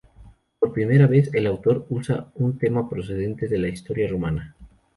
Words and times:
Por 0.57 0.73
primera 0.73 1.05
vez, 1.05 1.31
el 1.35 1.45
autor 1.45 1.85
usa 1.89 2.31
un 2.33 2.57
tema 2.57 2.89
procedente 2.89 3.47
de 3.47 3.59
la 3.59 3.67
historia 3.67 4.07
romana. 4.09 4.55